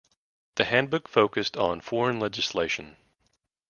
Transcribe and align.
The 0.55 0.65
Handbook 0.65 1.07
focussed 1.07 1.55
on 1.57 1.79
foreign 1.79 2.19
legislation. 2.19 2.97